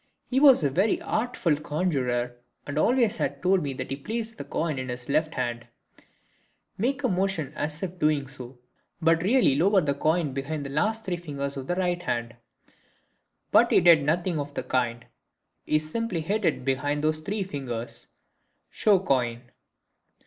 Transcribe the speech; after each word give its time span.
He 0.25 0.39
was 0.39 0.63
a 0.63 0.71
very 0.71 0.99
artful 0.99 1.55
conjurer 1.55 2.35
and 2.65 2.79
always 2.79 3.21
told 3.43 3.61
me 3.61 3.73
that 3.73 3.91
he 3.91 3.95
placed 3.95 4.39
the 4.39 4.43
coin 4.43 4.79
in 4.79 4.89
his 4.89 5.09
left 5.09 5.35
hand" 5.35 5.67
(make 6.75 7.03
a 7.03 7.07
motion 7.07 7.53
as 7.55 7.83
if 7.83 7.99
doing 7.99 8.25
so, 8.27 8.57
but 8.99 9.21
really 9.21 9.53
lower 9.53 9.79
the 9.79 9.93
coin 9.93 10.33
behind 10.33 10.65
the 10.65 10.71
last 10.71 11.05
three 11.05 11.17
fingers 11.17 11.55
of 11.55 11.67
the 11.67 11.75
right 11.75 12.01
hand), 12.01 12.33
"but 13.51 13.71
he 13.71 13.79
did 13.79 14.01
nothing 14.03 14.39
of 14.39 14.55
the 14.55 14.63
kind; 14.63 15.05
he 15.67 15.77
simply 15.77 16.21
hid 16.21 16.45
it 16.45 16.65
behind 16.65 17.03
those 17.03 17.19
three 17.19 17.43
fingers" 17.43 18.07
(show 18.71 18.97
coin). 18.99 19.51